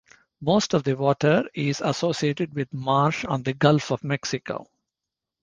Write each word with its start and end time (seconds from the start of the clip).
Most 0.41 0.73
of 0.73 0.83
the 0.83 0.95
water 0.97 1.43
is 1.53 1.79
associated 1.79 2.55
with 2.55 2.73
marsh 2.73 3.23
on 3.23 3.43
the 3.43 3.53
Gulf 3.53 3.91
of 3.91 4.03
Mexico. 4.03 4.65